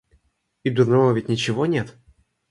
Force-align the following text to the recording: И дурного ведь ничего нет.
И 0.63 0.71
дурного 0.71 1.11
ведь 1.13 1.29
ничего 1.29 1.67
нет. 1.67 1.95